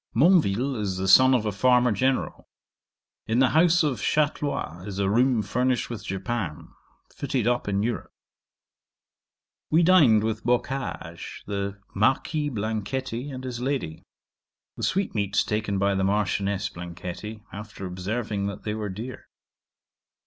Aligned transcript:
'Monville 0.15 0.75
is 0.81 0.97
the 0.97 1.07
son 1.07 1.35
of 1.35 1.45
a 1.45 1.51
farmer 1.51 1.91
general. 1.91 2.49
In 3.27 3.37
the 3.37 3.49
house 3.49 3.83
of 3.83 4.01
Chatlois 4.01 4.83
is 4.87 4.97
a 4.97 5.07
room 5.11 5.43
furnished 5.43 5.91
with 5.91 6.03
japan, 6.03 6.69
fitted 7.13 7.45
up 7.45 7.67
in 7.67 7.83
Europe. 7.83 8.11
'We 9.69 9.83
dined 9.83 10.23
with 10.23 10.43
Boccage, 10.43 11.43
the 11.45 11.79
Marquis 11.93 12.49
Blanchetti, 12.49 13.29
and 13.29 13.43
his 13.43 13.59
lady. 13.61 14.01
The 14.75 14.81
sweetmeats 14.81 15.43
taken 15.43 15.77
by 15.77 15.93
the 15.93 16.03
Marchioness 16.03 16.69
Blanchetti, 16.69 17.43
after 17.53 17.85
observing 17.85 18.47
that 18.47 18.63
they 18.63 18.73
were 18.73 18.89
dear. 18.89 19.27